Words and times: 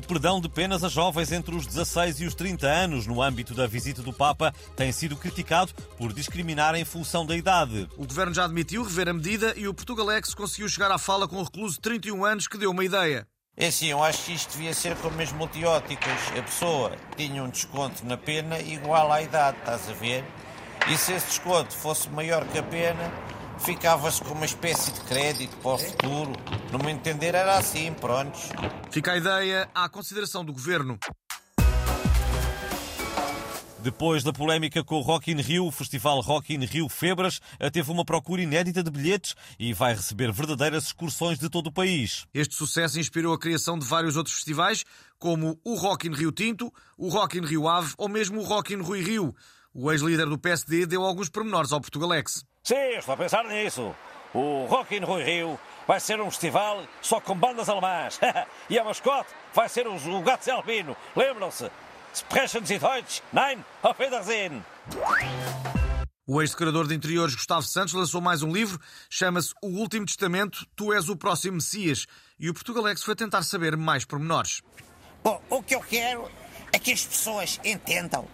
perdão 0.00 0.40
de 0.40 0.48
penas 0.48 0.84
a 0.84 0.88
jovens 0.88 1.32
entre 1.32 1.54
os 1.54 1.66
16 1.66 2.20
e 2.20 2.26
os 2.26 2.34
30 2.34 2.66
anos 2.66 3.06
no 3.06 3.22
âmbito 3.22 3.54
da 3.54 3.66
visita 3.66 4.02
do 4.02 4.12
Papa 4.12 4.54
tem 4.76 4.92
sido 4.92 5.16
criticado 5.16 5.72
por 5.96 6.12
discriminar 6.12 6.74
em 6.74 6.84
função 6.84 7.24
da 7.24 7.34
idade. 7.34 7.88
O 7.96 8.06
governo 8.06 8.34
já 8.34 8.44
admitiu 8.44 8.82
rever 8.82 9.08
a 9.08 9.14
medida 9.14 9.54
e 9.56 9.66
o 9.66 9.72
Portugalex 9.72 10.34
conseguiu 10.34 10.68
chegar 10.68 10.90
à 10.90 10.98
fala 10.98 11.26
com 11.26 11.36
um 11.36 11.42
recluso 11.42 11.76
de 11.76 11.80
31 11.80 12.24
anos 12.24 12.46
que 12.46 12.58
deu 12.58 12.70
uma 12.70 12.84
ideia. 12.84 13.26
É 13.56 13.68
assim, 13.68 13.86
eu 13.86 14.04
acho 14.04 14.24
que 14.24 14.34
isto 14.34 14.52
devia 14.52 14.72
ser 14.72 14.94
como 14.96 15.20
as 15.20 15.32
multióticas. 15.32 16.18
A 16.38 16.42
pessoa 16.42 16.92
tinha 17.16 17.42
um 17.42 17.48
desconto 17.48 18.06
na 18.06 18.16
pena 18.16 18.60
igual 18.60 19.10
à 19.10 19.20
idade, 19.20 19.56
estás 19.58 19.88
a 19.88 19.92
ver? 19.94 20.24
E 20.86 20.96
se 20.96 21.12
esse 21.12 21.26
desconto 21.26 21.74
fosse 21.74 22.08
maior 22.10 22.46
que 22.46 22.58
a 22.58 22.62
pena, 22.62 23.12
ficava-se 23.58 24.22
com 24.22 24.34
uma 24.34 24.46
espécie 24.46 24.92
de 24.92 25.00
crédito 25.02 25.56
para 25.58 25.72
o 25.72 25.78
futuro. 25.78 26.32
No 26.72 26.78
meu 26.78 26.90
entender 26.90 27.34
era 27.34 27.58
assim, 27.58 27.92
prontos. 27.92 28.48
Fica 28.90 29.12
a 29.12 29.16
ideia 29.16 29.68
à 29.74 29.88
consideração 29.88 30.44
do 30.44 30.52
governo. 30.52 30.98
Depois 33.80 34.24
da 34.24 34.32
polémica 34.32 34.82
com 34.82 34.96
o 34.96 35.00
Rock 35.00 35.30
in 35.30 35.40
Rio, 35.40 35.66
o 35.66 35.70
festival 35.70 36.20
Rock 36.20 36.52
in 36.52 36.64
Rio 36.64 36.88
Febras 36.88 37.40
teve 37.72 37.90
uma 37.92 38.04
procura 38.04 38.42
inédita 38.42 38.82
de 38.82 38.90
bilhetes 38.90 39.36
e 39.58 39.72
vai 39.72 39.94
receber 39.94 40.32
verdadeiras 40.32 40.86
excursões 40.86 41.38
de 41.38 41.48
todo 41.48 41.68
o 41.68 41.72
país. 41.72 42.26
Este 42.34 42.56
sucesso 42.56 42.98
inspirou 42.98 43.32
a 43.32 43.38
criação 43.38 43.78
de 43.78 43.86
vários 43.86 44.16
outros 44.16 44.34
festivais, 44.34 44.84
como 45.16 45.60
o 45.64 45.74
Rock 45.76 46.08
in 46.08 46.12
Rio 46.12 46.32
Tinto, 46.32 46.72
o 46.96 47.08
Rock 47.08 47.38
in 47.38 47.46
Rio 47.46 47.68
Ave 47.68 47.94
ou 47.96 48.08
mesmo 48.08 48.40
o 48.40 48.44
Rock 48.44 48.74
in 48.74 48.82
Rui 48.82 49.00
Rio. 49.00 49.34
O 49.72 49.92
ex-líder 49.92 50.26
do 50.26 50.38
PSD 50.38 50.84
deu 50.84 51.04
alguns 51.04 51.28
pormenores 51.28 51.72
ao 51.72 51.80
Portugalex. 51.80 52.44
Sim, 52.62 52.98
estou 52.98 53.14
a 53.14 53.16
pensar 53.16 53.44
nisso. 53.44 53.94
O 54.34 54.66
Rock 54.66 54.96
in 54.96 55.04
Rui 55.04 55.22
Rio 55.22 55.58
vai 55.86 55.98
ser 56.00 56.20
um 56.20 56.30
festival 56.30 56.84
só 57.00 57.20
com 57.20 57.34
bandas 57.34 57.68
alemãs. 57.68 58.20
e 58.68 58.78
a 58.78 58.84
mascote 58.84 59.30
vai 59.54 59.68
ser 59.68 59.86
o 59.86 60.22
Gato 60.22 60.50
Albino. 60.50 60.96
Lembram-se? 61.16 61.70
Sprechen 62.12 62.66
Sie 62.66 62.78
Deutsch? 62.78 63.22
Nein? 63.32 63.64
Auf 63.82 64.02
Wiedersehen! 64.02 64.62
O 66.26 66.42
ex-decorador 66.42 66.86
de 66.86 66.94
interiores 66.94 67.34
Gustavo 67.34 67.62
Santos 67.62 67.94
lançou 67.94 68.20
mais 68.20 68.42
um 68.42 68.52
livro, 68.52 68.78
chama-se 69.08 69.54
O 69.62 69.68
Último 69.68 70.04
Testamento, 70.04 70.66
Tu 70.76 70.92
és 70.92 71.08
o 71.08 71.16
próximo 71.16 71.54
Messias, 71.54 72.06
e 72.38 72.50
o 72.50 72.54
Portugalex 72.54 73.02
foi 73.02 73.16
tentar 73.16 73.42
saber 73.42 73.78
mais 73.78 74.04
pormenores. 74.04 74.60
Bom, 75.24 75.42
o 75.48 75.62
que 75.62 75.74
eu 75.74 75.80
quero 75.80 76.30
é 76.70 76.78
que 76.78 76.92
as 76.92 77.02
pessoas 77.02 77.58
entendam 77.64 78.28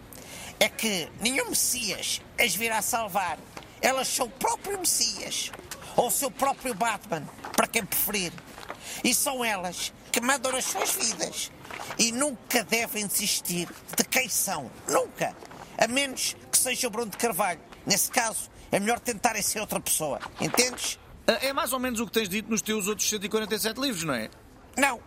é 0.59 0.67
que 0.67 1.09
nenhum 1.21 1.49
Messias 1.49 2.21
as 2.37 2.53
virá 2.53 2.81
salvar. 2.81 3.37
Elas 3.81 4.07
são 4.07 4.27
o 4.27 4.31
próprio 4.31 4.79
Messias, 4.79 5.51
ou 5.95 6.07
o 6.07 6.11
seu 6.11 6.31
próprio 6.31 6.73
Batman, 6.73 7.27
para 7.55 7.67
quem 7.67 7.85
preferir. 7.85 8.33
E 9.03 9.13
são 9.13 9.43
elas 9.43 9.93
que 10.11 10.21
mandam 10.21 10.55
as 10.55 10.65
suas 10.65 10.91
vidas 10.93 11.51
e 11.97 12.11
nunca 12.11 12.63
devem 12.63 13.05
desistir 13.05 13.67
de 13.95 14.03
quem 14.05 14.29
são. 14.29 14.71
Nunca. 14.87 15.35
A 15.77 15.87
menos 15.87 16.35
que 16.51 16.57
seja 16.57 16.87
o 16.87 16.89
Bruno 16.89 17.11
de 17.11 17.17
Carvalho. 17.17 17.59
Nesse 17.85 18.09
caso, 18.09 18.49
é 18.71 18.79
melhor 18.79 18.99
tentarem 18.99 19.41
ser 19.41 19.59
outra 19.59 19.79
pessoa. 19.79 20.19
Entendes? 20.39 20.99
É 21.27 21.51
mais 21.51 21.73
ou 21.73 21.79
menos 21.79 21.99
o 21.99 22.05
que 22.05 22.11
tens 22.11 22.29
dito 22.29 22.49
nos 22.49 22.61
teus 22.61 22.87
outros 22.87 23.09
147 23.09 23.79
livros, 23.79 24.03
não 24.03 24.13
é? 24.13 24.29
Não. 24.77 24.99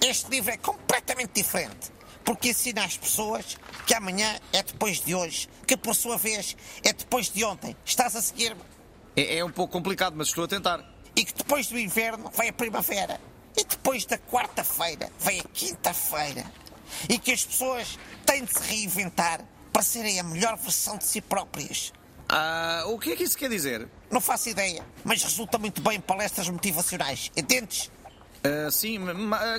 Este 0.00 0.30
livro 0.30 0.50
é 0.50 0.56
completamente 0.56 1.30
diferente. 1.34 1.92
Porque 2.24 2.50
ensina 2.50 2.84
às 2.84 2.96
pessoas 2.96 3.58
que 3.86 3.94
amanhã 3.94 4.38
é 4.52 4.62
depois 4.62 5.00
de 5.00 5.14
hoje, 5.14 5.48
que 5.66 5.76
por 5.76 5.94
sua 5.94 6.16
vez 6.16 6.56
é 6.84 6.92
depois 6.92 7.30
de 7.30 7.44
ontem. 7.44 7.76
Estás 7.84 8.14
a 8.16 8.22
seguir-me? 8.22 8.60
É, 9.16 9.38
é 9.38 9.44
um 9.44 9.50
pouco 9.50 9.72
complicado, 9.72 10.14
mas 10.16 10.28
estou 10.28 10.44
a 10.44 10.48
tentar. 10.48 10.84
E 11.14 11.24
que 11.24 11.34
depois 11.34 11.66
do 11.66 11.78
inverno 11.78 12.30
vai 12.34 12.48
a 12.48 12.52
primavera. 12.52 13.20
E 13.56 13.64
depois 13.64 14.06
da 14.06 14.16
quarta-feira 14.16 15.10
vem 15.20 15.40
a 15.40 15.44
quinta-feira. 15.44 16.44
E 17.08 17.18
que 17.18 17.32
as 17.32 17.44
pessoas 17.44 17.98
têm 18.24 18.44
de 18.44 18.52
se 18.52 18.62
reinventar 18.62 19.40
para 19.72 19.82
serem 19.82 20.20
a 20.20 20.22
melhor 20.22 20.56
versão 20.56 20.96
de 20.96 21.04
si 21.04 21.20
próprias. 21.20 21.92
Ah, 22.28 22.84
o 22.86 22.98
que 22.98 23.12
é 23.12 23.16
que 23.16 23.24
isso 23.24 23.36
quer 23.36 23.50
dizer? 23.50 23.88
Não 24.10 24.20
faço 24.20 24.48
ideia, 24.48 24.84
mas 25.04 25.22
resulta 25.22 25.58
muito 25.58 25.82
bem 25.82 25.98
em 25.98 26.00
palestras 26.00 26.48
motivacionais. 26.48 27.30
Entendes? 27.36 27.90
Uh, 28.44 28.70
sim, 28.70 28.98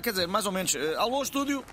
quer 0.01 0.11
dizer, 0.11 0.27
mais 0.27 0.45
ou 0.45 0.51
menos. 0.51 0.73
Uh, 0.73 0.97
alô, 0.97 1.21
estúdio? 1.23 1.63